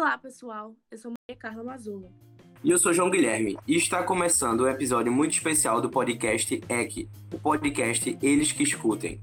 [0.00, 0.74] Olá, pessoal.
[0.90, 2.10] Eu sou Maria Carla Mazulo.
[2.64, 3.58] E eu sou João Guilherme.
[3.68, 9.20] E está começando um episódio muito especial do podcast EC, o podcast Eles que Escutem.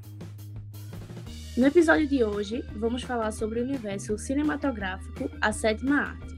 [1.58, 6.36] No episódio de hoje, vamos falar sobre o universo cinematográfico, a sétima arte.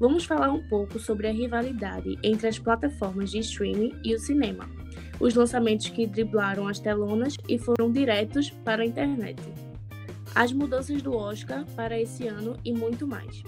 [0.00, 4.68] Vamos falar um pouco sobre a rivalidade entre as plataformas de streaming e o cinema,
[5.20, 9.40] os lançamentos que driblaram as telonas e foram diretos para a internet
[10.34, 13.42] as mudanças do Oscar para esse ano e muito mais.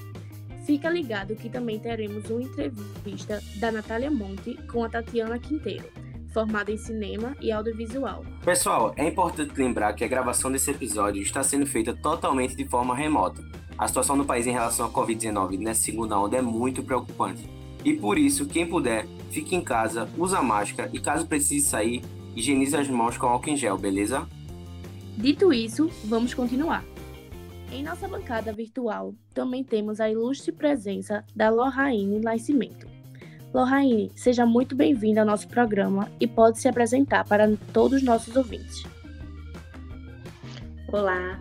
[0.65, 5.89] Fica ligado que também teremos uma entrevista da Natália Monte com a Tatiana Quinteiro,
[6.33, 8.25] formada em cinema e audiovisual.
[8.45, 12.95] Pessoal, é importante lembrar que a gravação desse episódio está sendo feita totalmente de forma
[12.95, 13.43] remota.
[13.77, 17.48] A situação no país em relação à Covid-19 nessa segunda onda é muito preocupante.
[17.84, 22.03] E por isso, quem puder, fique em casa, usa máscara e caso precise sair,
[22.37, 24.29] higienize as mãos com álcool em gel, beleza?
[25.19, 26.84] Dito isso, vamos continuar.
[27.73, 32.87] Em nossa bancada virtual, também temos a ilustre presença da Lorraine Nascimento.
[33.53, 38.37] Lorraine, seja muito bem-vinda ao nosso programa e pode se apresentar para todos os nossos
[38.37, 38.83] ouvintes.
[40.89, 41.41] Olá,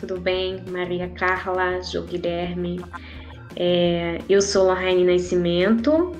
[0.00, 0.64] tudo bem?
[0.68, 2.80] Maria Carla, Jô Guilherme.
[3.54, 6.10] É, eu sou Lorraine Nascimento,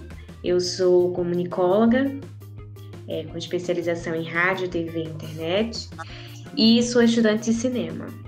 [0.45, 2.17] eu sou comunicóloga,
[3.09, 5.89] é, com especialização em rádio, TV e internet
[6.57, 8.20] e sou estudante de cinema.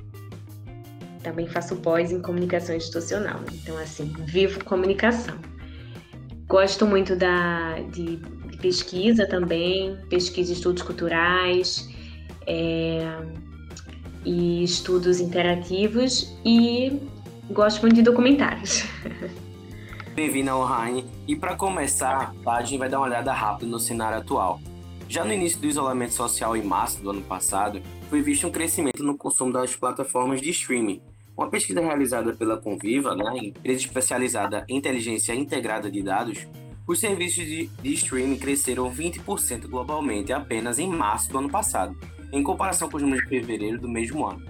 [1.23, 5.37] Também faço pós em comunicação institucional, então assim, vivo comunicação.
[6.47, 11.89] Gosto muito da, de, de pesquisa também, pesquisa estudos culturais
[12.47, 13.01] é,
[14.25, 17.01] e estudos interativos e
[17.51, 18.85] gosto muito de documentários.
[20.15, 21.07] Bem-vindo ao Raine.
[21.27, 24.61] E para começar, a gente vai dar uma olhada rápida no cenário atual.
[25.09, 29.03] Já no início do isolamento social em março do ano passado, foi visto um crescimento
[29.03, 31.01] no consumo das plataformas de streaming.
[31.37, 36.47] Uma pesquisa realizada pela Conviva, né, empresa especializada em inteligência integrada de dados,
[36.87, 41.97] os serviços de, de streaming cresceram 20% globalmente apenas em março do ano passado,
[42.33, 44.45] em comparação com os números de fevereiro do mesmo ano.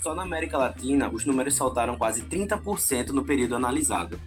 [0.00, 4.18] Só na América Latina, os números saltaram quase 30% no período analisado.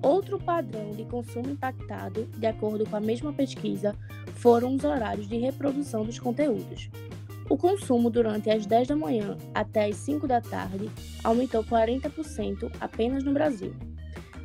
[0.00, 3.96] Outro padrão de consumo impactado, de acordo com a mesma pesquisa,
[4.36, 6.88] foram os horários de reprodução dos conteúdos.
[7.48, 10.90] O consumo durante as 10 da manhã até as 5 da tarde
[11.24, 13.74] aumentou 40% apenas no Brasil.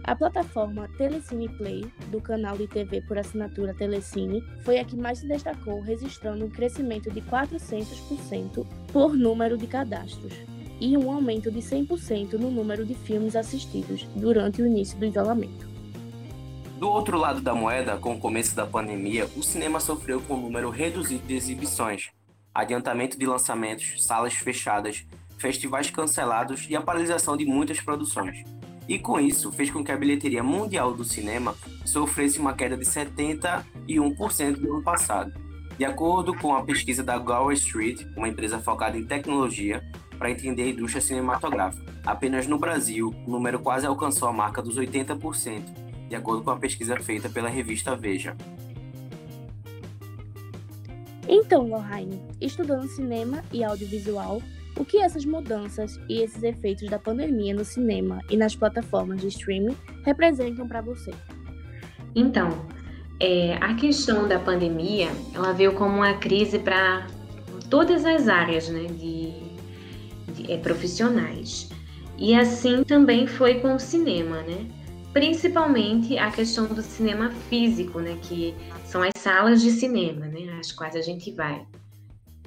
[0.05, 5.19] A plataforma Telecine Play, do canal de TV por assinatura Telecine, foi a que mais
[5.19, 10.33] se destacou, registrando um crescimento de 400% por número de cadastros
[10.79, 15.67] e um aumento de 100% no número de filmes assistidos durante o início do isolamento.
[16.77, 20.41] Do outro lado da moeda, com o começo da pandemia, o cinema sofreu com um
[20.41, 22.09] número reduzido de exibições,
[22.53, 25.05] adiantamento de lançamentos, salas fechadas,
[25.37, 28.43] festivais cancelados e a paralisação de muitas produções.
[28.87, 31.55] E com isso, fez com que a bilheteria mundial do cinema
[31.85, 35.33] sofresse uma queda de 71% no ano passado.
[35.77, 39.83] De acordo com a pesquisa da Gower Street, uma empresa focada em tecnologia
[40.19, 44.77] para entender a indústria cinematográfica, apenas no Brasil, o número quase alcançou a marca dos
[44.77, 45.63] 80%,
[46.09, 48.35] de acordo com a pesquisa feita pela revista Veja.
[51.27, 54.41] Então, Lohane, estudando cinema e audiovisual,
[54.77, 59.27] o que essas mudanças e esses efeitos da pandemia no cinema e nas plataformas de
[59.27, 61.11] streaming representam para você?
[62.15, 62.49] Então,
[63.19, 67.07] é, a questão da pandemia, ela veio como uma crise para
[67.69, 69.33] todas as áreas né, de,
[70.33, 71.69] de é, profissionais.
[72.17, 74.67] E assim também foi com o cinema, né?
[75.13, 78.17] Principalmente a questão do cinema físico, né?
[78.23, 81.65] Que são as salas de cinema, né, às quais a gente vai.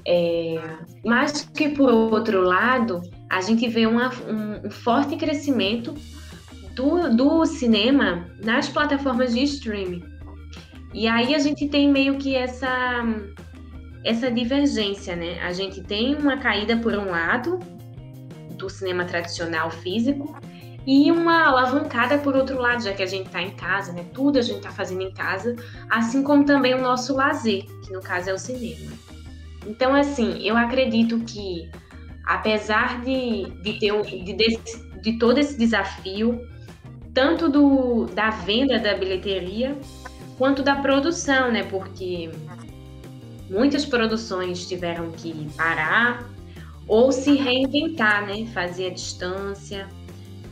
[0.06, 0.60] É,
[1.04, 5.93] mas que, por outro lado, a gente vê uma, um, um, forte crescimento
[6.77, 10.04] do, do cinema nas plataformas de streaming.
[10.94, 13.04] E aí a gente tem meio que essa,
[14.04, 15.41] essa divergência, né?
[15.41, 17.59] A gente tem uma caída, por um lado,
[18.57, 20.36] do cinema tradicional físico,
[20.86, 24.06] e uma alavancada por outro lado, já que a gente está em casa, né?
[24.15, 25.56] Tudo a gente está fazendo em casa,
[25.91, 28.92] assim como também o nosso lazer, que no caso é o cinema.
[29.66, 31.68] Então, assim, eu acredito que,
[32.24, 36.41] apesar de, de ter de, desse, de todo esse desafio,
[37.12, 39.77] tanto do, da venda da bilheteria,
[40.38, 41.65] quanto da produção, né?
[41.65, 42.30] Porque
[43.50, 46.30] muitas produções tiveram que parar
[46.86, 48.47] ou se reinventar, né?
[48.54, 49.88] Fazer a distância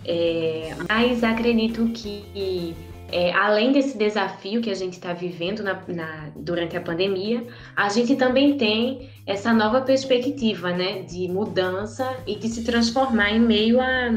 [0.05, 2.75] é, mas acredito que,
[3.11, 7.89] é, além desse desafio que a gente está vivendo na, na, durante a pandemia, a
[7.89, 13.81] gente também tem essa nova perspectiva né, de mudança e de se transformar em meio
[13.81, 14.11] a,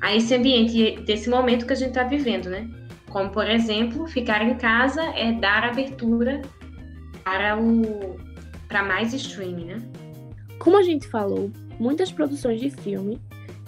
[0.00, 2.68] a esse ambiente, desse momento que a gente está vivendo, né?
[3.10, 6.40] Como, por exemplo, ficar em casa é dar abertura
[7.22, 8.16] para o
[8.66, 9.82] para mais streaming, né?
[10.58, 13.20] Como a gente falou, muitas produções de filme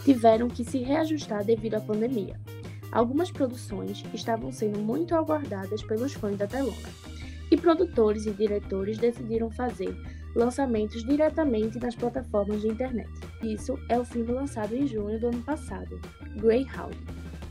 [0.04, 2.38] tiveram que se reajustar devido à pandemia.
[2.92, 6.88] Algumas produções estavam sendo muito aguardadas pelos fãs da telona,
[7.50, 9.96] e produtores e diretores decidiram fazer
[10.34, 13.08] lançamentos diretamente nas plataformas de internet.
[13.42, 16.00] Isso é o filme lançado em junho do ano passado,
[16.36, 16.96] Greyhound,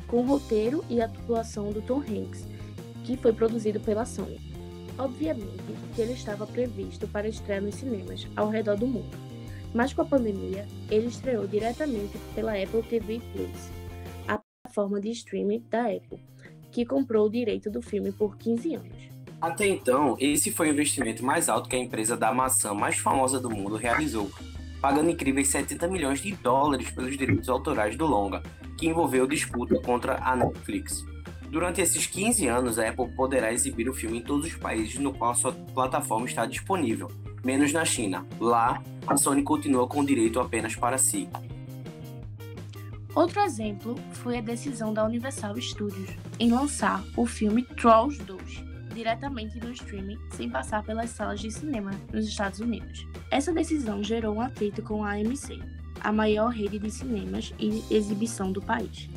[0.08, 2.48] com roteiro e atuação do Tom Hanks,
[3.04, 4.40] que foi produzido pela Sony.
[4.98, 5.64] Obviamente
[5.96, 9.18] que ele estava previsto para estrear nos cinemas ao redor do mundo,
[9.74, 13.70] mas com a pandemia, ele estreou diretamente pela Apple TV Plus,
[14.28, 16.20] a plataforma de streaming da Apple,
[16.72, 19.14] que comprou o direito do filme por 15 anos.
[19.42, 23.40] Até então, esse foi o investimento mais alto que a empresa da maçã mais famosa
[23.40, 24.32] do mundo realizou,
[24.80, 28.42] pagando incríveis 70 milhões de dólares pelos direitos autorais do longa,
[28.78, 31.04] que envolveu disputa contra a Netflix.
[31.50, 35.14] Durante esses 15 anos, a Apple poderá exibir o filme em todos os países no
[35.14, 37.12] qual sua plataforma está disponível,
[37.44, 38.26] menos na China.
[38.40, 41.28] Lá, a Sony continua com o direito apenas para si.
[43.16, 46.10] Outro exemplo foi a decisão da Universal Studios
[46.40, 48.64] em lançar o filme Trolls 2,
[48.96, 53.06] diretamente no streaming sem passar pelas salas de cinema nos Estados Unidos.
[53.30, 55.62] Essa decisão gerou um atrito com a AMC,
[56.02, 59.08] a maior rede de cinemas e exibição do país.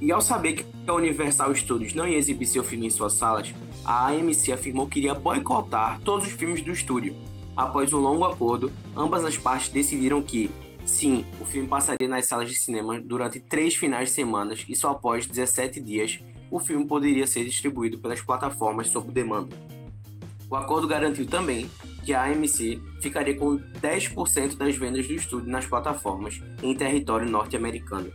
[0.00, 3.52] E ao saber que a Universal Studios não ia exibir seu filme em suas salas,
[3.84, 7.16] a AMC afirmou que iria boicotar todos os filmes do estúdio.
[7.58, 10.48] Após um longo acordo, ambas as partes decidiram que,
[10.86, 14.90] sim, o filme passaria nas salas de cinema durante três finais de semana e só
[14.90, 16.20] após 17 dias
[16.52, 19.56] o filme poderia ser distribuído pelas plataformas sob demanda.
[20.48, 21.68] O acordo garantiu também
[22.04, 28.12] que a AMC ficaria com 10% das vendas do estúdio nas plataformas em território norte-americano.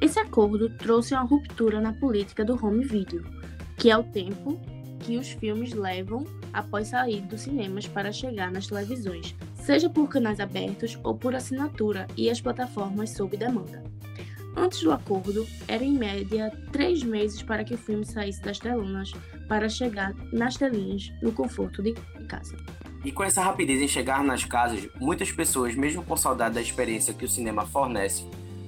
[0.00, 3.22] Esse acordo trouxe uma ruptura na política do home video,
[3.76, 4.58] que é o tempo
[4.98, 10.40] que os filmes levam após sair dos cinemas para chegar nas televisões, seja por canais
[10.40, 13.82] abertos ou por assinatura e as plataformas sob demanda.
[14.56, 19.12] Antes do acordo, era em média três meses para que o filme saísse das telonas
[19.48, 21.92] para chegar nas telinhas no conforto de
[22.26, 22.56] casa.
[23.04, 27.12] E com essa rapidez em chegar nas casas, muitas pessoas, mesmo com saudade da experiência
[27.12, 28.24] que o cinema fornece,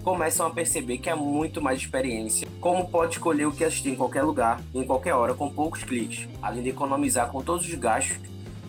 [0.08, 3.94] começam a perceber que há muito mais experiência, como pode escolher o que assistir em
[3.94, 8.16] qualquer lugar, em qualquer hora, com poucos cliques, além de economizar com todos os gastos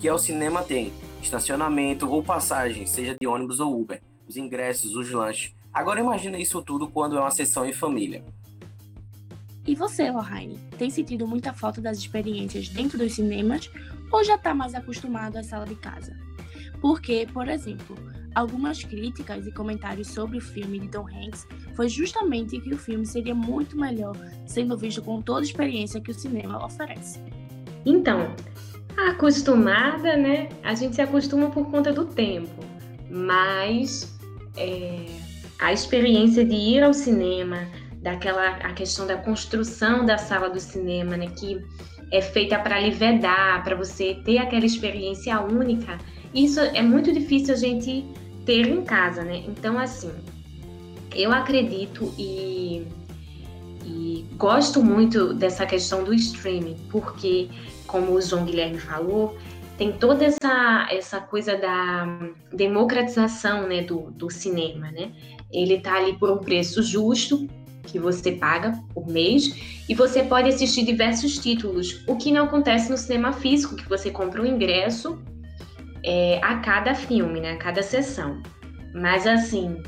[0.01, 0.91] que o cinema tem,
[1.21, 6.61] estacionamento ou passagem, seja de ônibus ou Uber, os ingressos, os lanches, Agora imagina isso
[6.61, 8.21] tudo quando é uma sessão em família.
[9.65, 13.71] E você, Lohane, tem sentido muita falta das experiências dentro dos cinemas
[14.11, 16.17] ou já está mais acostumado à sala de casa?
[16.81, 17.95] Porque, por exemplo,
[18.35, 23.05] algumas críticas e comentários sobre o filme de Tom Hanks foi justamente que o filme
[23.05, 24.15] seria muito melhor
[24.45, 27.19] sendo visto com toda a experiência que o cinema oferece.
[27.85, 28.35] Então,
[29.09, 30.49] acostumada, né?
[30.63, 32.63] A gente se acostuma por conta do tempo,
[33.09, 34.17] mas
[34.57, 35.05] é,
[35.59, 37.67] a experiência de ir ao cinema,
[38.01, 41.61] daquela a questão da construção da sala do cinema, né, que
[42.11, 45.97] é feita para lhe vedar, para você ter aquela experiência única.
[46.33, 48.05] Isso é muito difícil a gente
[48.45, 49.43] ter em casa, né?
[49.47, 50.11] Então, assim,
[51.15, 52.85] eu acredito e,
[53.85, 57.49] e gosto muito dessa questão do streaming, porque,
[57.87, 59.37] como o João Guilherme falou,
[59.77, 62.05] tem toda essa, essa coisa da
[62.51, 65.11] democratização né, do, do cinema, né?
[65.51, 67.47] Ele está ali por um preço justo
[67.83, 72.91] que você paga por mês e você pode assistir diversos títulos, o que não acontece
[72.91, 75.17] no cinema físico, que você compra um ingresso
[76.03, 78.41] é, a cada filme, né, a cada sessão.
[78.93, 79.81] Mas assim,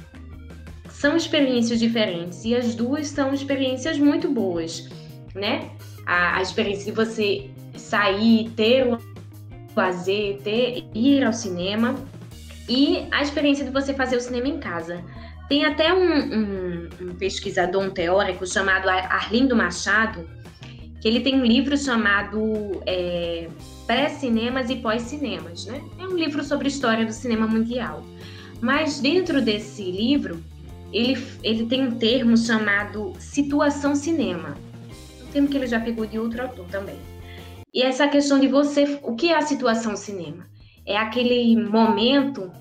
[0.90, 4.88] são experiências diferentes e as duas são experiências muito boas,
[5.34, 5.72] né?
[6.06, 8.98] A, a experiência de você sair, ter o
[9.76, 11.96] lazer, ter, ir ao cinema
[12.68, 15.04] e a experiência de você fazer o cinema em casa.
[15.50, 20.30] Tem até um, um, um pesquisador, um teórico chamado Arlindo Machado,
[21.02, 23.50] que ele tem um livro chamado é,
[23.86, 25.82] Pré-Cinemas e Pós-Cinemas, né?
[26.00, 28.04] É um livro sobre história do cinema mundial.
[28.62, 30.44] Mas dentro desse livro,
[30.94, 34.58] ele, ele tem um termo chamado situação cinema.
[35.24, 37.00] Um termo que ele já pegou de outro autor também.
[37.74, 40.46] E essa questão de você, o que é a situação cinema?
[40.86, 42.52] É aquele momento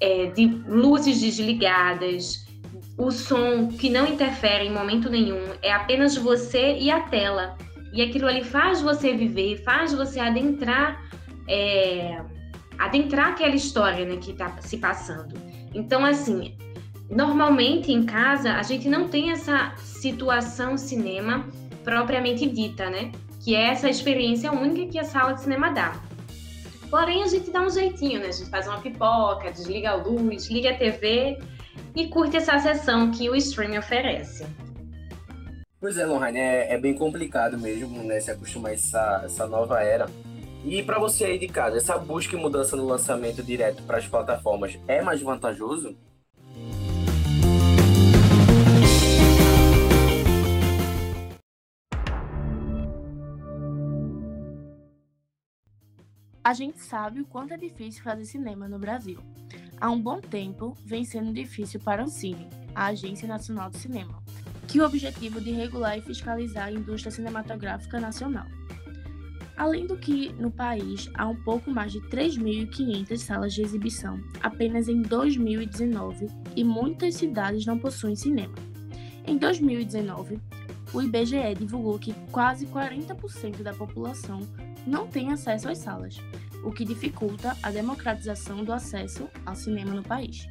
[0.00, 2.46] é, de luzes desligadas,
[2.96, 7.56] o som que não interfere em momento nenhum, é apenas você e a tela.
[7.92, 11.02] E aquilo ali faz você viver, faz você adentrar,
[11.48, 12.20] é,
[12.78, 15.34] adentrar aquela história né, que está se passando.
[15.74, 16.56] Então, assim,
[17.10, 21.46] normalmente em casa a gente não tem essa situação cinema
[21.82, 23.12] propriamente dita, né?
[23.42, 25.98] Que é essa experiência única que a sala de cinema dá.
[26.90, 28.28] Porém, a gente dá um jeitinho, né?
[28.28, 31.38] A gente faz uma pipoca, desliga a luz, liga a TV
[31.94, 34.46] e curte essa sessão que o streaming oferece.
[35.80, 39.80] Pois é, Lohane, é, é, bem complicado mesmo, né, se acostumar a essa, essa nova
[39.80, 40.06] era.
[40.64, 44.06] E para você aí de casa, essa busca e mudança no lançamento direto para as
[44.06, 45.96] plataformas é mais vantajoso?
[56.42, 59.20] A gente sabe o quanto é difícil fazer cinema no Brasil.
[59.80, 64.20] Há um bom tempo vem sendo difícil para a Ancine, a Agência Nacional de Cinema,
[64.68, 68.46] que o objetivo de regular e fiscalizar a indústria cinematográfica nacional.
[69.56, 74.86] Além do que, no país há um pouco mais de 3.500 salas de exibição apenas
[74.88, 78.54] em 2019 e muitas cidades não possuem cinema.
[79.26, 80.38] Em 2019,
[80.92, 84.40] o IBGE divulgou que quase 40% da população
[84.86, 86.18] não tem acesso às salas,
[86.62, 90.48] o que dificulta a democratização do acesso ao cinema no país.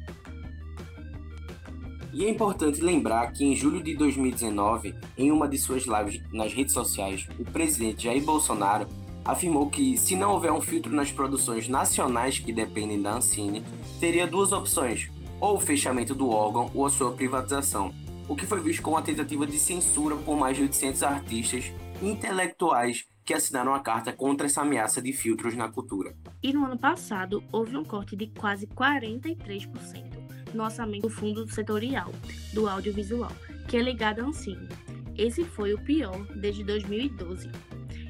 [2.18, 6.52] E é importante lembrar que em julho de 2019, em uma de suas lives nas
[6.52, 8.88] redes sociais, o presidente Jair Bolsonaro
[9.24, 13.62] afirmou que, se não houver um filtro nas produções nacionais que dependem da Ancine,
[14.00, 15.08] teria duas opções:
[15.40, 17.94] ou o fechamento do órgão ou a sua privatização,
[18.28, 21.72] o que foi visto como uma tentativa de censura por mais de 800 artistas
[22.02, 26.16] intelectuais que assinaram a carta contra essa ameaça de filtros na cultura.
[26.42, 32.12] E no ano passado, houve um corte de quase 43% no orçamento do Fundo Setorial
[32.52, 33.32] do Audiovisual,
[33.66, 34.68] que é ligado à Ancine.
[35.16, 37.50] Esse foi o pior desde 2012.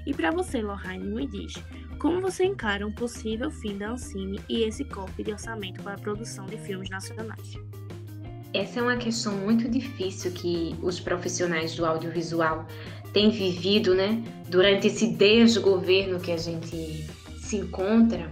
[0.07, 1.55] E para você, Lohane, me diz,
[1.99, 5.99] como você encara um possível fim da Ancine e esse corte de orçamento para a
[5.99, 7.55] produção de filmes nacionais?
[8.55, 12.67] Essa é uma questão muito difícil que os profissionais do audiovisual
[13.13, 17.07] têm vivido, né, durante esse desgoverno que a gente
[17.39, 18.31] se encontra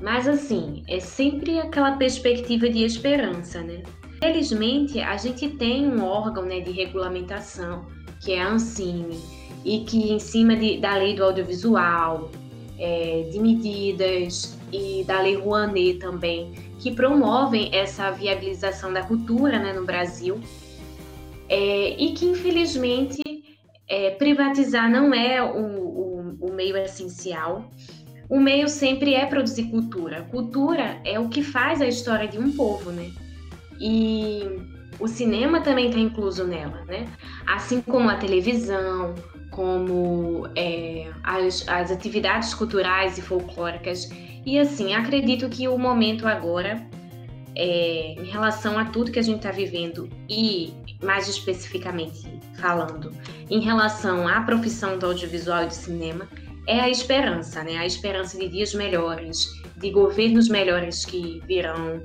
[0.00, 3.82] mas assim, é sempre aquela perspectiva de esperança, né?
[4.22, 7.86] Felizmente, a gente tem um órgão né, de regulamentação,
[8.20, 9.18] que é a Ancine,
[9.64, 12.30] e que em cima de, da lei do audiovisual,
[12.78, 19.72] é, de medidas e da lei Rouanet também, que promovem essa viabilização da cultura né,
[19.72, 20.40] no Brasil,
[21.48, 23.20] é, e que infelizmente
[23.88, 27.70] é, privatizar não é o, o, o meio essencial,
[28.30, 30.22] o meio sempre é produzir cultura.
[30.30, 33.10] Cultura é o que faz a história de um povo, né?
[33.80, 34.44] E
[35.00, 37.08] o cinema também está incluso nela, né?
[37.44, 39.16] Assim como a televisão,
[39.50, 44.08] como é, as, as atividades culturais e folclóricas.
[44.46, 46.80] E assim, acredito que o momento agora,
[47.56, 50.72] é, em relação a tudo que a gente está vivendo e
[51.02, 52.28] mais especificamente
[52.60, 53.12] falando,
[53.50, 56.28] em relação à profissão do audiovisual e do cinema,
[56.70, 57.76] é a esperança, né?
[57.78, 62.00] A esperança de dias melhores, de governos melhores que virão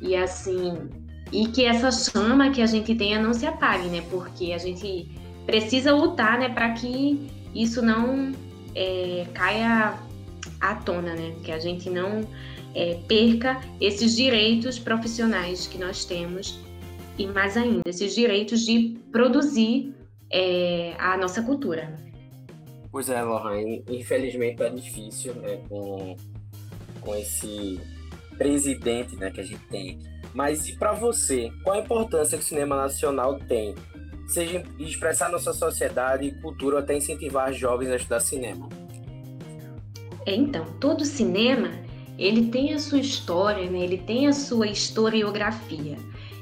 [0.00, 0.88] e assim,
[1.32, 4.02] e que essa chama que a gente tenha não se apague, né?
[4.10, 5.08] Porque a gente
[5.46, 8.32] precisa lutar, né, para que isso não
[8.74, 9.94] é, caia
[10.60, 11.32] à tona, né?
[11.44, 12.26] Que a gente não
[12.74, 16.58] é, perca esses direitos profissionais que nós temos
[17.16, 19.94] e mais ainda esses direitos de produzir
[20.32, 22.09] é, a nossa cultura.
[22.90, 26.16] Pois é, Lohane, infelizmente é difícil, né, com,
[27.00, 27.80] com esse
[28.36, 29.98] presidente, né, que a gente tem.
[30.34, 33.74] Mas e para você, qual a importância que o cinema nacional tem?
[34.26, 38.68] Seja expressar nossa sociedade e cultura ou até incentivar jovens a estudar cinema?
[40.26, 41.70] É, então, todo cinema,
[42.18, 43.80] ele tem a sua história, né?
[43.80, 45.96] Ele tem a sua historiografia.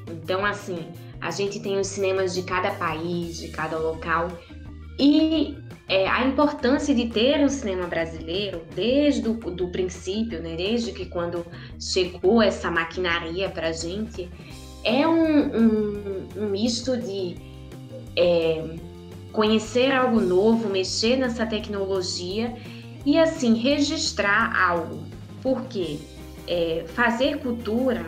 [0.06, 0.86] Então, assim,
[1.20, 4.28] a gente tem os cinemas de cada país, de cada local,
[4.98, 5.56] e
[5.88, 11.06] é, a importância de ter um cinema brasileiro desde o do princípio, né, desde que
[11.06, 11.46] quando
[11.80, 14.28] chegou essa maquinaria para a gente,
[14.84, 17.36] é um, um, um misto de
[18.14, 18.76] é,
[19.32, 22.54] conhecer algo novo, mexer nessa tecnologia
[23.06, 25.04] e assim registrar algo.
[25.42, 26.00] Porque
[26.46, 28.04] é, fazer cultura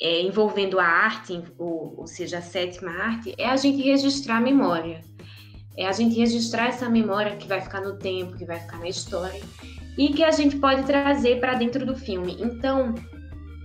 [0.00, 4.40] é, envolvendo a arte, ou, ou seja, a sétima arte, é a gente registrar a
[4.40, 5.13] memória
[5.76, 8.88] é a gente registrar essa memória que vai ficar no tempo, que vai ficar na
[8.88, 9.40] história
[9.98, 12.36] e que a gente pode trazer para dentro do filme.
[12.40, 12.94] Então,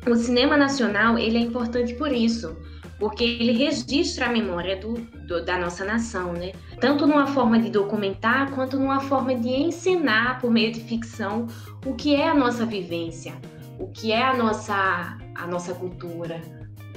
[0.08, 2.58] o cinema nacional ele é importante por isso,
[3.00, 4.94] porque ele registra a memória do,
[5.28, 6.52] do, da nossa nação, né?
[6.80, 11.48] Tanto numa forma de documentar quanto numa forma de ensinar por meio de ficção
[11.86, 13.34] o que é a nossa vivência,
[13.80, 16.42] o que é a nossa a nossa cultura,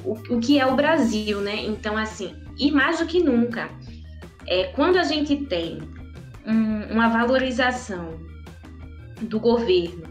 [0.04, 1.56] o, o que é o Brasil, né?
[1.64, 3.70] Então, assim, e mais do que nunca,
[4.46, 5.78] é, quando a gente tem
[6.46, 8.20] um, uma valorização
[9.20, 10.02] do governo,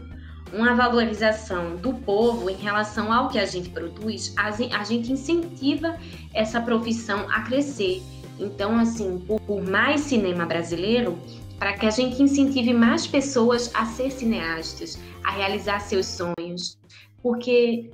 [0.52, 5.96] uma valorização do povo em relação ao que a gente produz, a, a gente incentiva
[6.34, 8.02] essa profissão a crescer.
[8.38, 11.18] Então, assim, por, por mais cinema brasileiro,
[11.58, 16.78] para que a gente incentive mais pessoas a ser cineastas, a realizar seus sonhos,
[17.22, 17.90] porque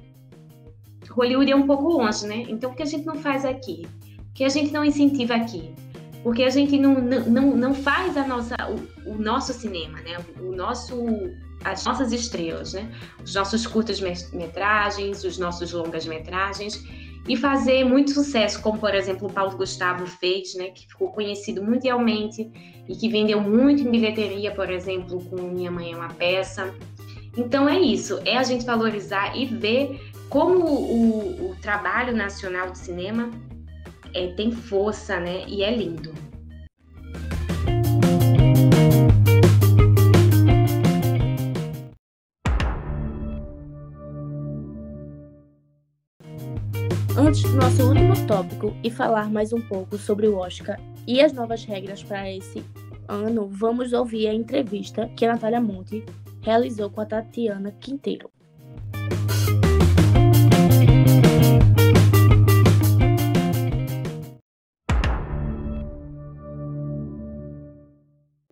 [1.11, 2.45] Hollywood é um pouco longe, né?
[2.49, 3.87] Então, o que a gente não faz aqui?
[4.30, 5.75] O que a gente não incentiva aqui?
[6.22, 8.56] Porque a gente não, não, não faz a nossa,
[9.06, 10.18] o, o nosso cinema, né?
[10.40, 10.96] O nosso,
[11.64, 12.90] as nossas estrelas, né?
[13.22, 16.82] Os nossos curtas-metragens, os nossos longas-metragens
[17.28, 21.62] e fazer muito sucesso, como por exemplo o Paulo Gustavo fez, né, que ficou conhecido
[21.62, 22.50] mundialmente
[22.88, 26.75] e que vendeu muito em bilheteria, por exemplo, com Minha Mãe é uma Peça.
[27.37, 32.78] Então é isso, é a gente valorizar e ver como o, o trabalho nacional de
[32.78, 33.30] cinema
[34.18, 36.12] é, tem força, né, e é lindo.
[47.16, 51.32] Antes do nosso último tópico e falar mais um pouco sobre o Oscar e as
[51.32, 52.64] novas regras para esse
[53.06, 56.04] ano, vamos ouvir a entrevista que a Natália Monte
[56.42, 58.30] realizou com a Tatiana Quinteiro.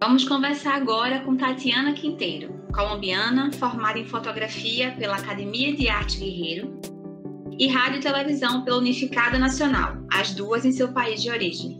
[0.06, 6.80] Vamos conversar agora com Tatiana Quinteiro, colombiana, formada em fotografia pela Academia de Arte Guerreiro
[7.58, 11.76] e rádio e televisão pela Unificada Nacional, as duas em seu país de origem.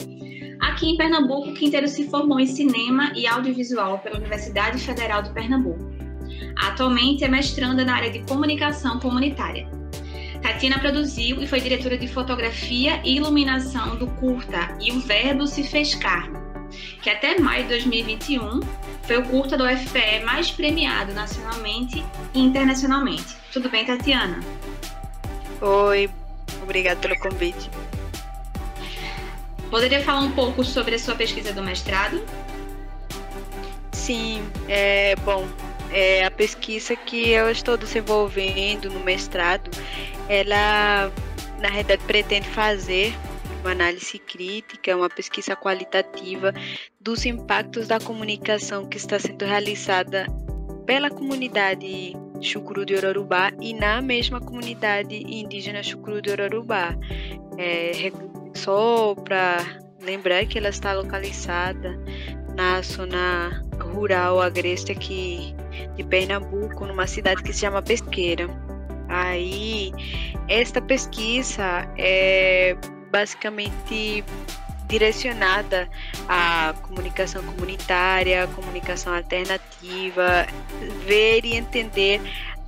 [0.61, 5.89] Aqui em Pernambuco, Quinteiro se formou em cinema e audiovisual pela Universidade Federal de Pernambuco.
[6.57, 9.71] Atualmente é mestranda na área de comunicação comunitária.
[10.43, 15.63] Tatiana produziu e foi diretora de fotografia e iluminação do curta E o Verbo se
[15.63, 16.46] fez carne,
[17.03, 18.61] que até maio de 2021
[19.03, 23.37] foi o curta do UFPE mais premiado nacionalmente e internacionalmente.
[23.53, 24.41] Tudo bem, Tatiana?
[25.61, 26.11] Oi,
[26.63, 27.71] obrigada pelo convite.
[29.71, 32.23] Poderia falar um pouco sobre a sua pesquisa do mestrado?
[33.93, 35.47] Sim, é bom.
[35.91, 39.71] É, a pesquisa que eu estou desenvolvendo no mestrado,
[40.29, 41.11] ela
[41.59, 43.15] na realidade pretende fazer
[43.67, 46.55] uma análise crítica, uma pesquisa qualitativa
[47.01, 50.25] dos impactos da comunicação que está sendo realizada
[50.87, 56.97] pela comunidade Chucuru de Ororubá e na mesma comunidade indígena Chucuru de Ororubá.
[57.59, 58.13] É,
[58.55, 59.59] só para
[60.01, 61.99] lembrar que ela está localizada
[62.55, 65.57] na zona rural agreste aqui
[65.97, 68.49] de Pernambuco, numa cidade que se chama Pesqueira.
[69.09, 69.93] Aí,
[70.49, 72.77] esta pesquisa é
[73.11, 74.25] basicamente
[74.87, 75.89] direcionada
[76.29, 80.47] à comunicação comunitária, comunicação alternativa,
[81.07, 82.21] ver e entender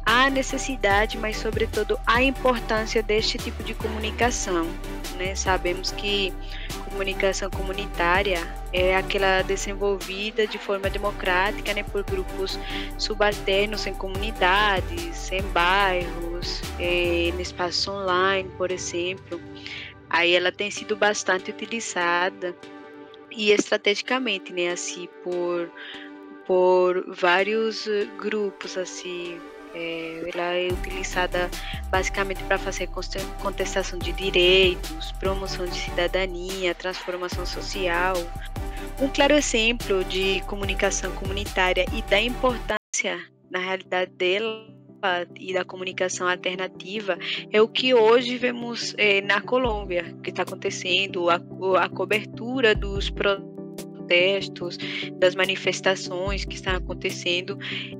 [0.05, 4.67] a necessidade, mas sobretudo a importância deste tipo de comunicação.
[5.19, 5.35] Né?
[5.35, 6.33] Sabemos que
[6.89, 8.41] comunicação comunitária
[8.73, 12.59] é aquela desenvolvida de forma democrática né, por grupos
[12.97, 19.41] subalternos em comunidades, em bairros, em espaço online, por exemplo.
[20.11, 22.57] Aí ela tem sido bastante utilizada
[23.31, 25.71] e estrategicamente, né, assim, por,
[26.47, 27.87] por vários
[28.19, 29.39] grupos, assim,
[29.75, 31.51] é, ela é utilizada
[31.91, 32.89] basicamente para fazer
[33.43, 38.15] contestação de direitos, promoção de cidadania, transformação social.
[39.01, 44.78] Um claro exemplo de comunicação comunitária e da importância, na realidade, dela
[45.39, 47.17] e da comunicação alternativa
[47.53, 51.41] é o que hoje vemos é, na Colômbia, que está acontecendo, a,
[51.81, 54.77] a cobertura dos protestos,
[55.19, 57.59] das manifestações que estão acontecendo.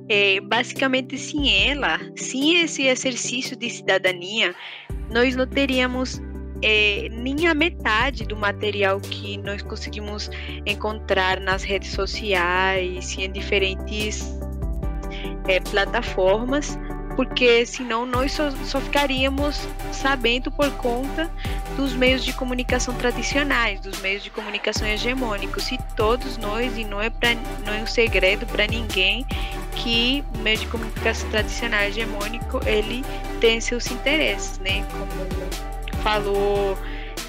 [0.09, 4.53] É, basicamente, sem ela, sem esse exercício de cidadania,
[5.09, 6.21] nós não teríamos
[6.61, 10.29] é, nem a metade do material que nós conseguimos
[10.65, 14.37] encontrar nas redes sociais e em diferentes
[15.47, 16.77] é, plataformas
[17.19, 21.29] porque senão nós só, só ficaríamos sabendo por conta
[21.75, 25.69] dos meios de comunicação tradicionais, dos meios de comunicação hegemônicos.
[25.69, 29.25] E todos nós, e não é, pra, não é um segredo para ninguém,
[29.75, 33.03] que o meio de comunicação tradicional hegemônico ele
[33.41, 34.85] tem seus interesses, né?
[34.89, 36.77] Como falou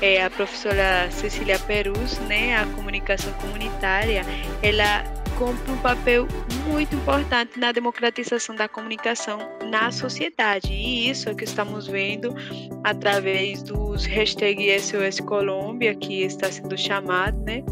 [0.00, 2.56] é, a professora Cecília Perus, né?
[2.56, 4.24] A comunicação comunitária,
[4.62, 5.02] ela
[5.40, 6.28] cumpre um papel
[6.66, 9.38] muito importante na democratização da comunicação
[9.70, 10.70] na sociedade.
[10.70, 12.34] E isso é que estamos vendo
[12.84, 17.64] através dos hashtag SOS Colômbia, que está sendo chamado, né?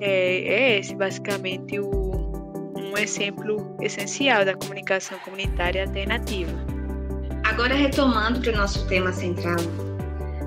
[0.00, 2.32] É, é esse basicamente o,
[2.74, 6.52] um exemplo essencial da comunicação comunitária alternativa.
[7.44, 9.56] Agora retomando para o nosso tema central,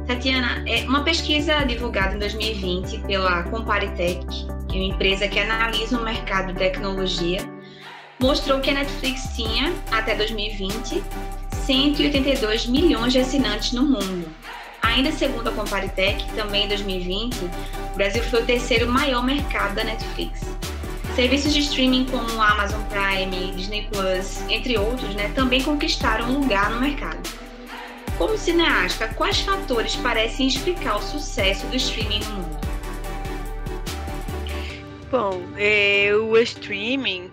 [0.08, 4.26] Tatiana, é uma pesquisa divulgada em 2020 pela Comparitech,
[4.70, 7.42] que é uma empresa que analisa o mercado de tecnologia,
[8.20, 11.04] mostrou que a Netflix tinha, até 2020,
[11.52, 14.28] 182 milhões de assinantes no mundo.
[14.82, 17.36] Ainda segundo a Comparitech, também em 2020,
[17.94, 20.42] o Brasil foi o terceiro maior mercado da Netflix.
[21.16, 26.70] Serviços de streaming como Amazon Prime, Disney Plus, entre outros, né, também conquistaram um lugar
[26.70, 27.30] no mercado.
[28.18, 32.59] Como cineasta, quais fatores parecem explicar o sucesso do streaming no mundo?
[35.12, 37.32] Bom, é, o streaming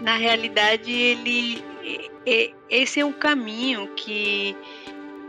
[0.00, 1.64] na realidade ele
[2.24, 4.56] é, esse é um caminho que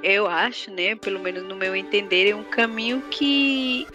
[0.03, 3.88] eu acho, né, pelo menos no meu entender, é um caminho que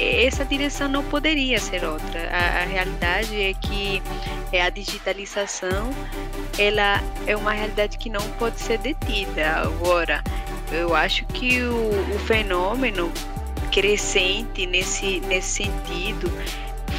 [0.00, 2.28] essa direção não poderia ser outra.
[2.30, 4.02] A, a, realidade é que
[4.52, 5.90] é a digitalização
[6.58, 9.56] ela é uma realidade que não pode ser detida.
[9.56, 10.22] Agora,
[10.72, 13.12] eu acho que o, o fenômeno
[13.74, 16.30] crescente nesse, nesse sentido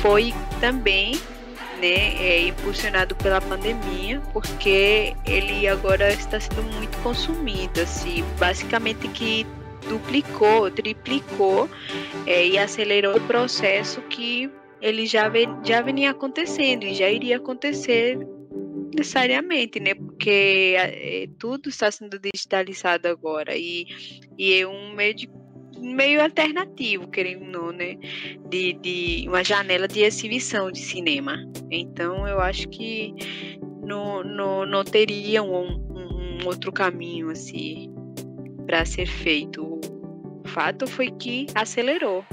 [0.02, 1.14] foi também
[1.80, 9.48] né, é, impulsionado pela pandemia, porque ele agora está sendo muito consumido, assim, basicamente que
[9.88, 11.70] duplicou, triplicou
[12.28, 17.38] é, e acelerou o processo que ele já, vem, já vinha acontecendo e já iria
[17.38, 18.18] acontecer
[18.94, 19.94] necessariamente, né?
[19.94, 23.88] Porque é, tudo está sendo digitalizado agora e,
[24.38, 25.28] e é um meio de
[25.80, 27.98] meio alternativo, querendo ou não, né?
[28.50, 31.38] De, de uma janela de exibição de cinema.
[31.70, 33.14] Então eu acho que
[33.84, 37.94] não, não, não teria um, um, outro caminho assim
[38.66, 39.64] para ser feito.
[39.64, 42.26] O fato foi que acelerou.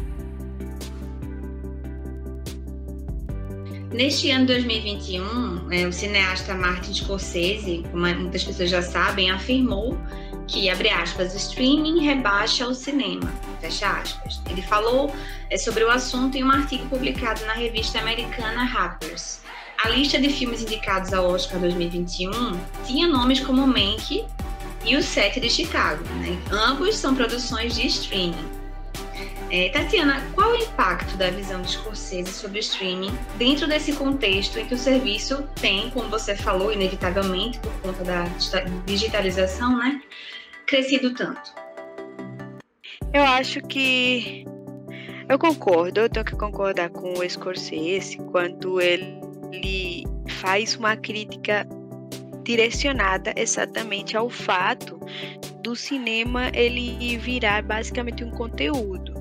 [3.93, 9.99] Neste ano 2021, é, o cineasta Martin Scorsese, como muitas pessoas já sabem, afirmou
[10.53, 14.43] que, abre aspas, streaming rebaixa o cinema, fecha aspas.
[14.51, 15.13] Ele falou
[15.49, 19.41] é, sobre o assunto em um artigo publicado na revista americana Harper's.
[19.83, 22.31] A lista de filmes indicados ao Oscar 2021
[22.85, 24.25] tinha nomes como Mank
[24.85, 26.05] e O Sete de Chicago.
[26.21, 26.39] Né?
[26.51, 28.63] Ambos são produções de streaming.
[29.51, 34.59] É, Tatiana, qual o impacto da visão de Scorsese sobre o streaming dentro desse contexto
[34.59, 38.25] em que o serviço tem, como você falou, inevitavelmente, por conta da
[38.87, 40.01] digitalização, né,
[40.73, 41.53] crescido tanto?
[43.13, 44.47] Eu acho que
[45.29, 50.05] eu concordo, eu tenho que concordar com o Scorsese quando ele
[50.41, 51.69] faz uma crítica
[52.43, 54.99] direcionada exatamente ao fato
[55.63, 59.13] do cinema ele virar basicamente um conteúdo.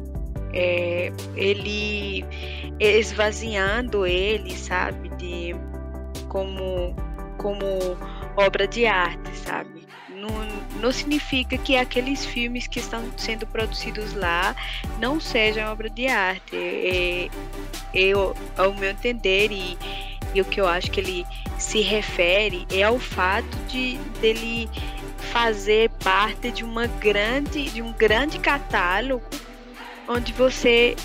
[0.54, 2.26] É, ele
[2.80, 5.54] esvaziando ele, sabe, de
[6.30, 6.96] como
[7.38, 7.66] como
[8.38, 9.81] obra de arte, sabe?
[10.22, 10.30] Não,
[10.80, 14.56] não significa que aqueles filmes que estão sendo produzidos lá
[15.00, 16.56] não sejam obra de arte.
[16.56, 17.30] É,
[17.94, 19.78] eu, ao meu entender e,
[20.36, 21.26] e o que eu acho que ele
[21.58, 24.70] se refere é ao fato de dele
[25.32, 29.24] fazer parte de uma grande de um grande catálogo
[30.08, 30.96] onde você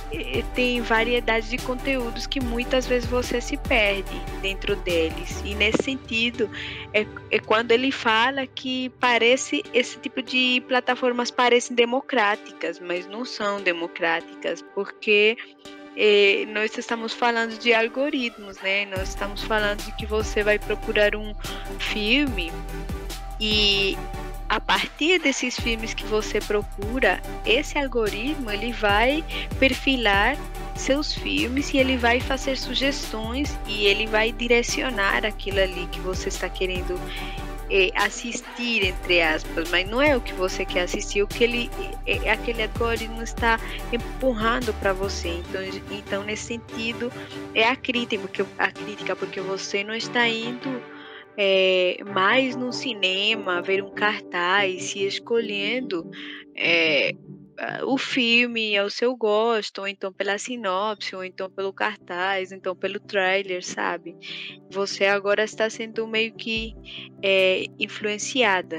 [0.54, 5.42] tem variedade de conteúdos que muitas vezes você se perde dentro deles.
[5.44, 6.50] E nesse sentido,
[6.92, 13.24] é, é quando ele fala que parece esse tipo de plataformas parecem democráticas, mas não
[13.24, 15.36] são democráticas, porque
[15.96, 18.84] eh, nós estamos falando de algoritmos, né?
[18.86, 21.34] Nós estamos falando de que você vai procurar um
[21.78, 22.52] filme
[23.40, 23.96] e
[24.48, 29.24] a partir desses filmes que você procura, esse algoritmo ele vai
[29.58, 30.36] perfilar
[30.76, 36.28] seus filmes e ele vai fazer sugestões e ele vai direcionar aquilo ali que você
[36.28, 37.00] está querendo
[37.70, 41.70] é, assistir entre aspas, mas não é o que você quer assistir, o que ele
[42.06, 43.58] é, aquele algoritmo está
[43.92, 45.28] empurrando para você.
[45.28, 47.12] Então, então nesse sentido
[47.54, 50.80] é a crítica, porque a crítica porque você não está indo
[51.38, 56.10] é, mais no cinema, ver um cartaz e escolhendo
[56.56, 57.12] é,
[57.84, 62.76] o filme ao seu gosto, ou então pela sinopse, ou então pelo cartaz, ou então
[62.76, 64.16] pelo trailer, sabe?
[64.70, 66.74] Você agora está sendo meio que
[67.22, 68.78] é, influenciada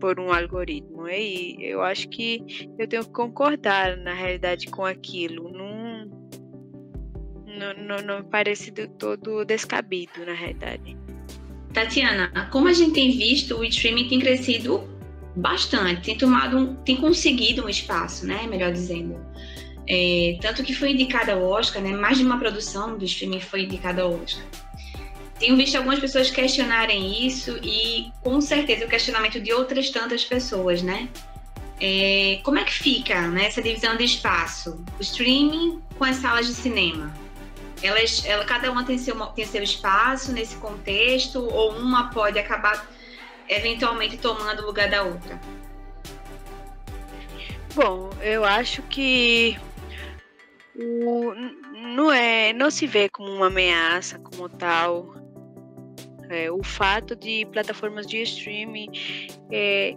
[0.00, 1.08] por um algoritmo.
[1.08, 5.50] E eu acho que eu tenho que concordar, na realidade, com aquilo.
[5.50, 6.10] Não,
[7.46, 11.01] não, não, não parece do todo descabido, na realidade.
[11.72, 14.88] Tatiana, como a gente tem visto, o streaming tem crescido
[15.34, 18.46] bastante, tem tomado um, tem conseguido um espaço, né?
[18.48, 19.18] Melhor dizendo.
[19.88, 21.90] É, tanto que foi indicada ao Oscar, né?
[21.92, 24.44] Mais de uma produção do streaming foi indicada ao Oscar.
[25.38, 30.82] Tenho visto algumas pessoas questionarem isso e com certeza o questionamento de outras tantas pessoas,
[30.82, 31.08] né?
[31.80, 34.84] É, como é que fica né, essa divisão de espaço?
[35.00, 37.12] O streaming com as salas de cinema?
[37.82, 42.86] Elas, ela, cada uma tem seu, tem seu espaço nesse contexto ou uma pode acabar
[43.48, 45.40] eventualmente tomando o lugar da outra?
[47.74, 49.58] Bom, eu acho que
[50.74, 51.34] o,
[51.94, 55.14] não é, não se vê como uma ameaça como tal.
[56.28, 58.88] É, o fato de plataformas de streaming
[59.50, 59.94] é,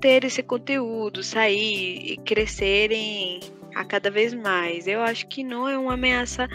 [0.00, 3.40] ter esse conteúdo, sair e crescerem
[3.78, 4.86] a cada vez mais.
[4.86, 6.48] Eu acho que não é uma ameaça,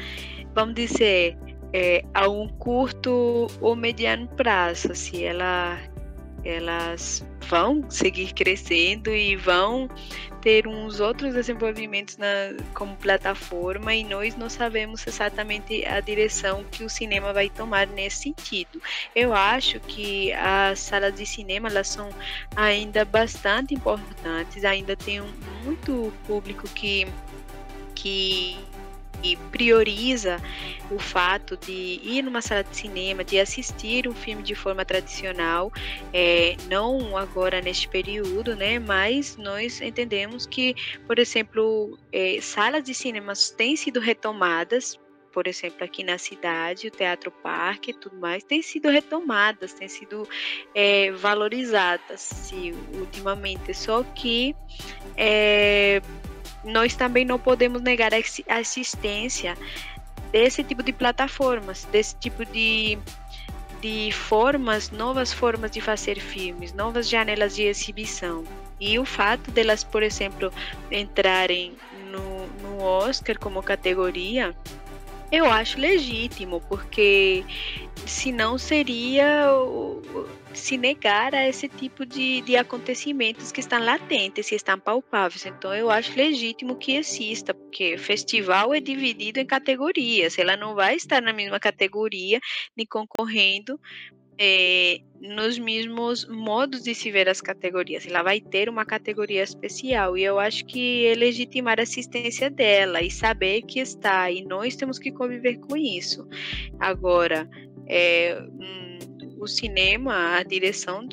[0.53, 1.37] vamos dizer,
[1.71, 4.93] é, a um curto ou mediano prazo.
[4.93, 5.79] Se ela,
[6.43, 9.87] elas vão seguir crescendo e vão
[10.43, 12.27] ter uns outros desenvolvimentos na,
[12.73, 18.23] como plataforma e nós não sabemos exatamente a direção que o cinema vai tomar nesse
[18.23, 18.81] sentido.
[19.15, 22.09] Eu acho que as salas de cinema elas são
[22.57, 25.31] ainda bastante importantes, ainda tem um,
[25.63, 27.07] muito público que
[27.95, 28.57] que
[29.23, 30.41] e prioriza
[30.91, 35.71] o fato de ir numa sala de cinema, de assistir um filme de forma tradicional,
[36.13, 38.77] é, não agora neste período, né?
[38.79, 40.75] Mas nós entendemos que,
[41.07, 44.99] por exemplo, é, salas de cinemas têm sido retomadas
[45.33, 49.87] por exemplo, aqui na cidade, o Teatro Parque e tudo mais, têm sido retomadas, têm
[49.87, 50.29] sido
[50.75, 53.73] é, valorizadas, sim, ultimamente.
[53.73, 54.55] Só que
[55.17, 56.01] é,
[56.63, 59.57] nós também não podemos negar a existência
[60.31, 62.97] desse tipo de plataformas, desse tipo de,
[63.81, 68.43] de formas, novas formas de fazer filmes, novas janelas de exibição.
[68.79, 70.51] E o fato delas, por exemplo,
[70.91, 71.73] entrarem
[72.11, 74.55] no, no Oscar como categoria,
[75.31, 77.43] eu acho legítimo, porque
[78.05, 79.47] senão seria
[80.59, 85.45] se negar a esse tipo de, de acontecimentos que estão latentes e estão palpáveis.
[85.45, 90.37] Então, eu acho legítimo que exista, porque festival é dividido em categorias.
[90.37, 92.39] Ela não vai estar na mesma categoria,
[92.75, 93.79] nem concorrendo
[94.37, 98.05] é, nos mesmos modos de se ver as categorias.
[98.05, 103.01] Ela vai ter uma categoria especial e eu acho que é legitimar a assistência dela
[103.01, 106.27] e saber que está e nós temos que conviver com isso.
[106.79, 107.49] Agora,
[107.87, 108.41] é,
[109.39, 111.07] o cinema, a direção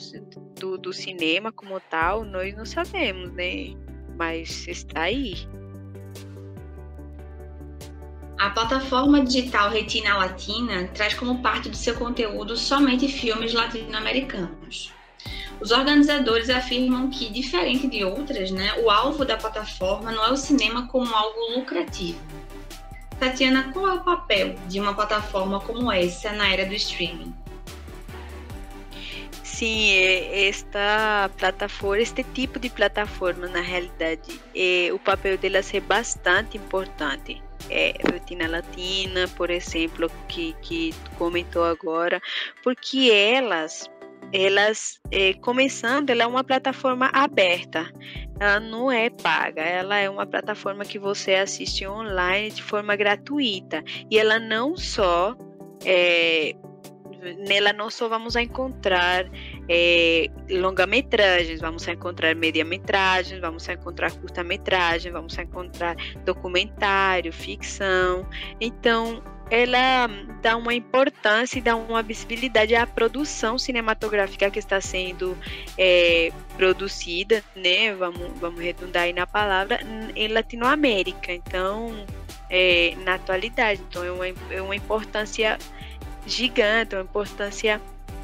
[0.58, 3.74] do, do cinema como tal, nós não sabemos, né?
[4.16, 5.34] Mas está aí.
[8.38, 14.92] A plataforma digital Retina Latina traz como parte do seu conteúdo somente filmes latino-americanos.
[15.60, 20.36] Os organizadores afirmam que, diferente de outras, né, o alvo da plataforma não é o
[20.36, 22.18] cinema como algo lucrativo.
[23.18, 27.34] Tatiana, qual é o papel de uma plataforma como essa na era do streaming?
[29.60, 35.80] Sim, é, esta plataforma, este tipo de plataforma, na realidade, é, o papel delas é
[35.80, 37.42] bastante importante.
[37.68, 42.20] É, Retina Latina, por exemplo, que, que comentou agora,
[42.64, 43.88] porque elas
[44.32, 47.92] elas é, começando, ela é uma plataforma aberta,
[48.38, 53.82] ela não é paga, ela é uma plataforma que você assiste online de forma gratuita
[54.08, 55.36] e ela não só
[55.84, 56.54] é,
[57.38, 59.26] nela não só vamos encontrar
[59.68, 68.26] é, longa-metragens, vamos encontrar média-metragens, vamos encontrar curta-metragem, vamos encontrar documentário, ficção.
[68.60, 70.08] Então, ela
[70.40, 75.36] dá uma importância e dá uma visibilidade à produção cinematográfica que está sendo
[75.76, 77.92] é, produzida, né?
[77.94, 79.80] Vamos, vamos redundar aí na palavra,
[80.14, 81.32] em Latinoamérica.
[81.32, 82.06] Então,
[82.48, 83.80] é, na atualidade.
[83.88, 85.58] Então, é uma, é uma importância
[86.26, 87.80] gigante, uma importância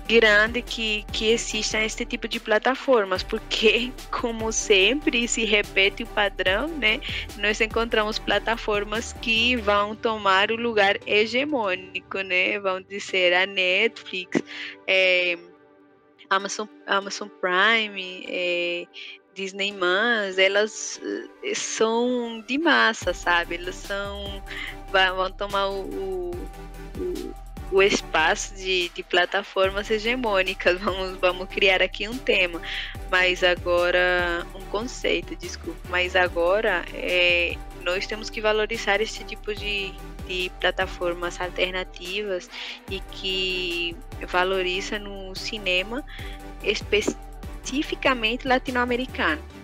[0.06, 6.68] grande que, que exista esse tipo de plataformas, porque, como sempre se repete o padrão,
[6.68, 7.00] né,
[7.38, 14.42] nós encontramos plataformas que vão tomar o lugar hegemônico, né, vão dizer a Netflix,
[14.86, 15.36] é,
[16.30, 18.86] Amazon, Amazon Prime, é,
[19.36, 20.98] Disney Mans, elas
[21.44, 23.56] eh, são de massa, sabe?
[23.56, 24.42] Elas são
[24.90, 27.34] vão tomar o, o
[27.70, 30.80] o espaço de, de plataformas hegemônicas.
[30.80, 32.60] Vamos, vamos criar aqui um tema,
[33.10, 35.80] mas agora um conceito, desculpa.
[35.88, 39.92] Mas agora é, nós temos que valorizar esse tipo de,
[40.26, 42.48] de plataformas alternativas
[42.90, 43.96] e que
[44.28, 46.04] valoriza no cinema
[46.62, 49.55] especificamente latino-americano.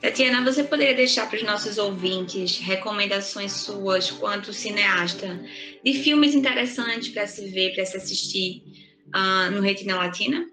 [0.00, 5.40] Tatiana, você poderia deixar para os nossos ouvintes recomendações suas, quanto cineasta,
[5.84, 8.62] de filmes interessantes para se ver, para se assistir
[9.08, 10.46] uh, no Retina Latina?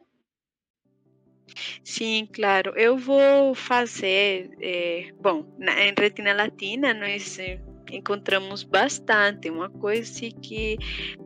[1.83, 2.73] Sim, claro.
[2.75, 4.49] Eu vou fazer.
[4.59, 7.37] É, bom, na, em Retina Latina, nós
[7.91, 10.77] encontramos bastante, uma coisa que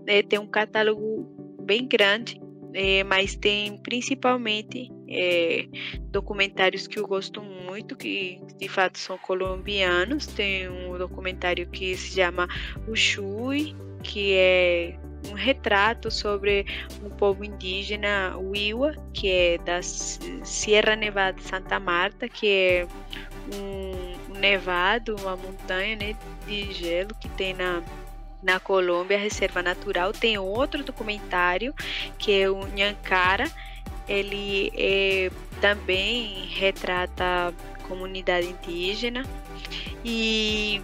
[0.06, 1.24] é, tem um catálogo
[1.64, 2.40] bem grande
[2.74, 5.68] é, mas tem principalmente é,
[6.12, 10.28] documentários que eu gosto muito, que de fato são colombianos.
[10.28, 12.48] Tem um documentário que se chama
[12.88, 14.98] O Chui, que é
[15.30, 16.66] um retrato sobre
[17.04, 22.88] um povo indígena Wiwa, que é da Sierra Nevada de Santa Marta, que é
[23.56, 26.16] um, nevado, uma montanha né,
[26.48, 27.84] de gelo que tem na
[28.42, 30.14] na Colômbia, reserva natural.
[30.14, 31.74] Tem outro documentário
[32.18, 33.52] que é o Nhankara.
[34.10, 37.54] Ele é, também retrata
[37.88, 39.24] comunidade indígena
[40.04, 40.82] e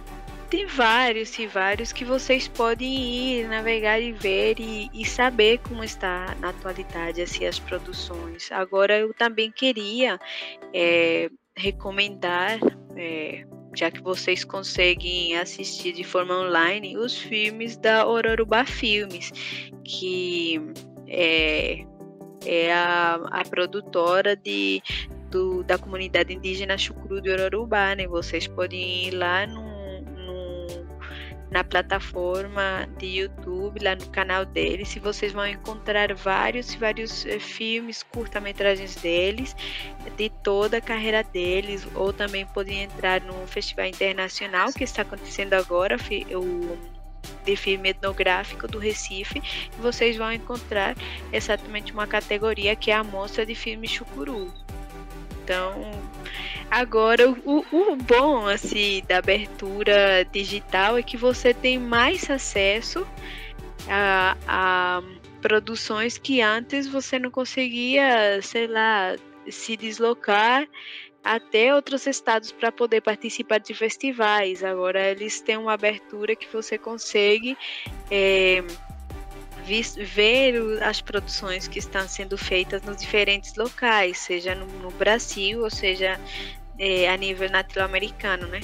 [0.48, 5.82] tem vários e vários que vocês podem ir navegar e ver e, e, saber como
[5.82, 8.50] está na atualidade assim, as produções.
[8.52, 10.18] Agora eu também queria
[10.72, 12.60] é, recomendar
[12.96, 13.44] é,
[13.76, 19.30] já que vocês conseguem assistir de forma online os filmes da Ororuba Filmes,
[19.84, 20.60] que
[21.06, 21.84] é,
[22.46, 24.82] é a, a produtora de,
[25.30, 28.06] do, da comunidade indígena Chucru de Ororubá, né?
[28.06, 29.76] Vocês podem ir lá no
[31.50, 37.38] na plataforma de YouTube, lá no canal deles, e vocês vão encontrar vários vários eh,
[37.38, 39.54] filmes, curta-metragens deles,
[40.16, 45.54] de toda a carreira deles, ou também podem entrar no Festival Internacional que está acontecendo
[45.54, 45.96] agora,
[46.34, 46.95] o
[47.44, 49.42] de filme etnográfico do Recife,
[49.78, 50.96] vocês vão encontrar
[51.32, 54.52] exatamente uma categoria que é a Mostra de Filme Chucuru.
[55.42, 55.92] Então,
[56.68, 63.06] agora o, o bom assim da abertura digital é que você tem mais acesso
[63.88, 65.02] a, a
[65.40, 69.14] produções que antes você não conseguia, sei lá,
[69.48, 70.66] se deslocar
[71.26, 74.62] até outros estados para poder participar de festivais.
[74.62, 77.58] Agora eles têm uma abertura que você consegue
[78.08, 78.62] é,
[79.64, 85.70] ver as produções que estão sendo feitas nos diferentes locais, seja no, no Brasil ou
[85.70, 86.20] seja
[86.78, 88.60] é, a nível latino-americano, né?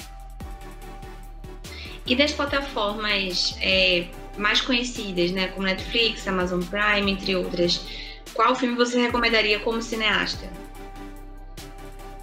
[2.05, 7.85] E das plataformas é, mais conhecidas, né, como Netflix, Amazon Prime, entre outras,
[8.33, 10.49] qual filme você recomendaria como cineasta?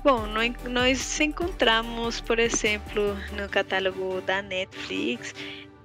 [0.03, 0.27] Bom,
[0.71, 5.35] nós encontramos, por exemplo, no catálogo da Netflix,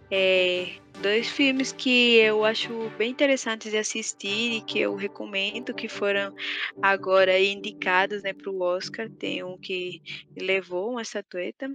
[0.09, 5.89] é, dois filmes que eu acho bem interessantes de assistir e que eu recomendo que
[5.89, 6.33] foram
[6.81, 9.09] agora indicados né, para o Oscar.
[9.09, 10.01] Tem um que
[10.37, 11.69] levou uma estatueta,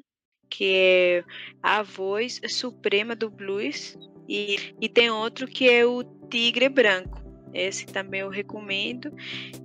[0.49, 1.25] que é
[1.63, 7.30] A Voz Suprema do Blues, e, e tem outro que é o Tigre Branco.
[7.53, 9.13] Esse também eu recomendo.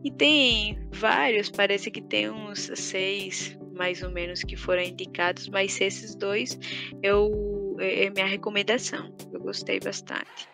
[0.04, 5.80] E tem vários, parece que tem uns seis mais ou menos que foram indicados, mas
[5.82, 6.58] esses dois
[7.04, 9.13] eu é, é minha recomendação.
[9.32, 10.48] Eu gostei bastante.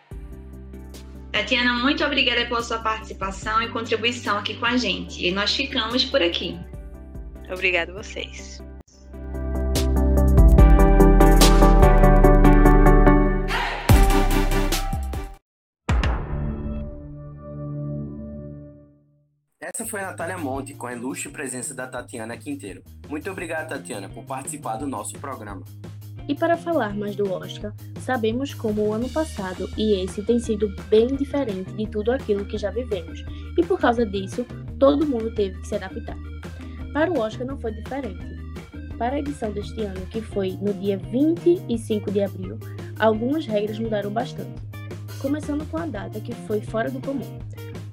[1.30, 5.26] Tatiana, muito obrigada pela sua participação e contribuição aqui com a gente.
[5.26, 6.58] E nós ficamos por aqui.
[7.50, 8.62] Obrigada a vocês.
[19.74, 22.82] Essa foi a Natália Monte com a ilustre presença da Tatiana Quinteiro.
[23.08, 25.62] Muito obrigado, Tatiana, por participar do nosso programa.
[26.28, 30.68] E para falar mais do Oscar, sabemos como o ano passado e esse tem sido
[30.90, 33.24] bem diferente de tudo aquilo que já vivemos,
[33.56, 34.44] e por causa disso,
[34.78, 36.18] todo mundo teve que se adaptar.
[36.92, 38.26] Para o Oscar não foi diferente.
[38.98, 42.58] Para a edição deste ano, que foi no dia 25 de abril,
[42.98, 44.52] algumas regras mudaram bastante,
[45.18, 47.38] começando com a data que foi fora do comum.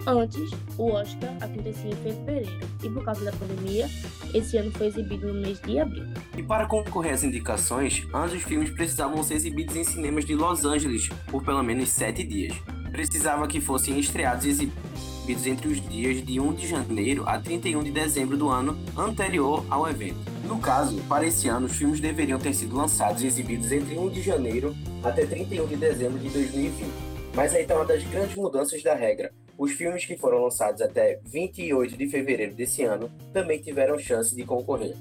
[0.10, 3.88] Antes, o Oscar acontecia em fevereiro e, por causa da pandemia,
[4.34, 6.03] esse ano foi exibido no mês de abril.
[6.36, 10.66] E para concorrer às indicações, antes os filmes precisavam ser exibidos em cinemas de Los
[10.66, 12.57] Angeles por pelo menos sete dias.
[12.91, 17.84] Precisava que fossem estreados e exibidos entre os dias de 1 de janeiro a 31
[17.84, 20.18] de dezembro do ano anterior ao evento.
[20.43, 24.10] No caso, para esse ano, os filmes deveriam ter sido lançados e exibidos entre 1
[24.10, 27.10] de janeiro até 31 de dezembro de 2020.
[27.36, 31.20] Mas aí está uma das grandes mudanças da regra, os filmes que foram lançados até
[31.26, 34.95] 28 de fevereiro desse ano também tiveram chance de concorrer.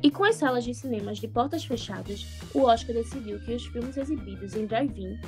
[0.00, 3.96] E com as salas de cinemas de portas fechadas, o Oscar decidiu que os filmes
[3.96, 5.18] exibidos em drive-in,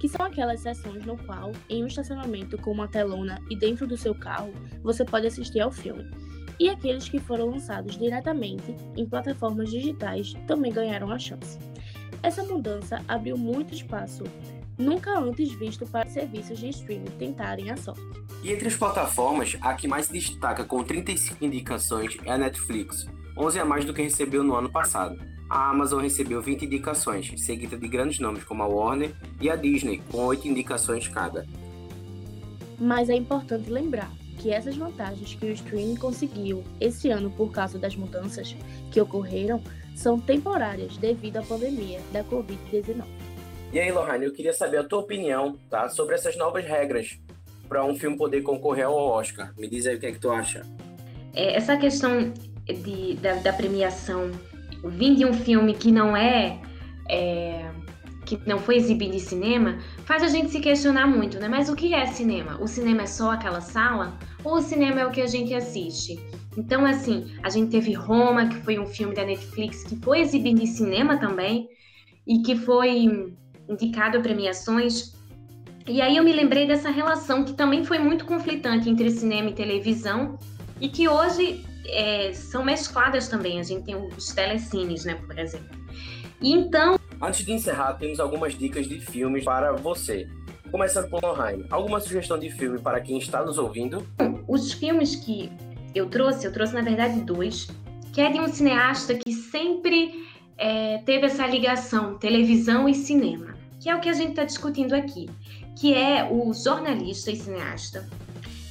[0.00, 3.96] que são aquelas sessões no qual, em um estacionamento com uma telona e dentro do
[3.96, 4.52] seu carro,
[4.82, 6.10] você pode assistir ao filme,
[6.58, 11.58] e aqueles que foram lançados diretamente em plataformas digitais também ganharam a chance.
[12.22, 14.24] Essa mudança abriu muito espaço,
[14.78, 18.02] nunca antes visto para serviços de streaming tentarem a sorte.
[18.42, 23.06] E entre as plataformas, a que mais se destaca com 35 indicações é a Netflix,
[23.36, 25.18] 11 a mais do que recebeu no ano passado.
[25.48, 30.02] A Amazon recebeu 20 indicações, seguida de grandes nomes como a Warner e a Disney,
[30.10, 31.46] com 8 indicações cada.
[32.78, 37.78] Mas é importante lembrar que essas vantagens que o streaming conseguiu esse ano por causa
[37.78, 38.56] das mudanças
[38.90, 39.62] que ocorreram
[39.94, 43.04] são temporárias devido à pandemia da Covid-19.
[43.74, 47.18] E aí, Lohane, eu queria saber a tua opinião tá, sobre essas novas regras
[47.68, 49.52] para um filme poder concorrer ao Oscar.
[49.58, 50.64] Me diz aí o que é que tu acha.
[51.34, 52.32] É, essa questão
[52.64, 54.30] de, da, da, premiação
[54.84, 56.62] vir de um filme que não é,
[57.10, 57.68] é,
[58.24, 61.48] que não foi exibido em cinema faz a gente se questionar muito, né?
[61.48, 62.56] Mas o que é cinema?
[62.62, 66.16] O cinema é só aquela sala ou o cinema é o que a gente assiste?
[66.56, 70.62] Então, assim, a gente teve Roma, que foi um filme da Netflix que foi exibido
[70.62, 71.68] em cinema também
[72.24, 73.34] e que foi
[73.68, 75.14] indicado a premiações.
[75.86, 79.52] E aí eu me lembrei dessa relação que também foi muito conflitante entre cinema e
[79.52, 80.38] televisão
[80.80, 83.60] e que hoje é, são mescladas também.
[83.60, 85.76] A gente tem os telecines, né, por exemplo.
[86.40, 86.98] E então.
[87.20, 90.28] Antes de encerrar, temos algumas dicas de filmes para você.
[90.70, 94.04] Começando por Lohane, alguma sugestão de filme para quem está nos ouvindo?
[94.48, 95.50] Os filmes que
[95.94, 97.68] eu trouxe, eu trouxe na verdade dois,
[98.12, 100.26] que é de um cineasta que sempre
[100.58, 103.53] é, teve essa ligação televisão e cinema,
[103.84, 105.28] que é o que a gente está discutindo aqui,
[105.78, 108.08] que é o jornalista e cineasta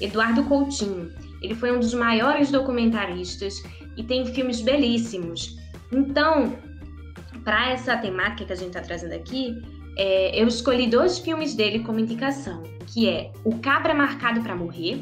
[0.02, 1.14] Eduardo Coutinho.
[1.40, 3.62] Ele foi um dos maiores documentaristas
[3.96, 5.56] e tem filmes belíssimos.
[5.92, 6.58] Então,
[7.44, 9.62] para essa temática que a gente está trazendo aqui,
[10.00, 14.98] é, eu escolhi dois filmes dele como indicação, que é O Cabra Marcado para Morrer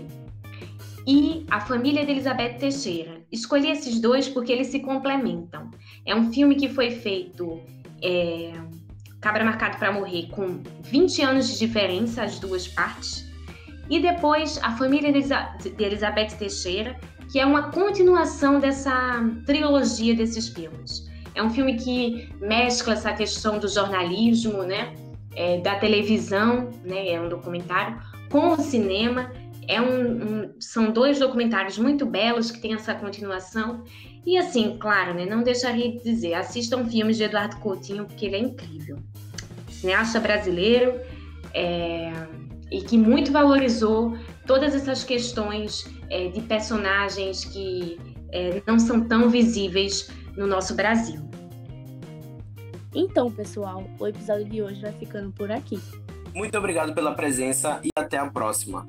[1.07, 3.21] e A Família de Elizabeth Teixeira.
[3.31, 5.71] Escolhi esses dois porque eles se complementam.
[6.05, 7.61] É um filme que foi feito
[8.03, 8.51] é,
[9.21, 13.29] Cabra Marcado para Morrer com 20 anos de diferença, as duas partes.
[13.87, 16.99] E depois A Família de Elizabeth Teixeira,
[17.31, 21.07] que é uma continuação dessa trilogia desses filmes.
[21.35, 24.93] É um filme que mescla essa questão do jornalismo, né,
[25.35, 29.31] é, da televisão, né, é um documentário, com o cinema.
[29.67, 33.83] É um, um, são dois documentários muito belos que têm essa continuação
[34.25, 38.35] e assim, claro, né, não deixaria de dizer, assistam filmes de Eduardo Coutinho, porque ele
[38.35, 38.97] é incrível.
[39.69, 40.99] Cineasta brasileiro
[41.53, 42.11] é,
[42.69, 44.15] e que muito valorizou
[44.45, 47.99] todas essas questões é, de personagens que
[48.31, 51.21] é, não são tão visíveis no nosso Brasil.
[52.93, 55.79] Então, pessoal, o episódio de hoje vai ficando por aqui.
[56.33, 58.87] Muito obrigado pela presença e até a próxima.